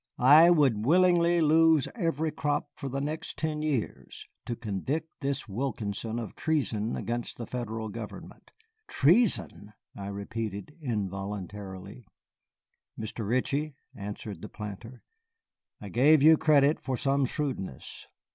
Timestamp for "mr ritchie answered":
12.99-14.41